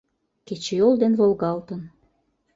[0.47, 1.81] Кечыйол ден волгалтын.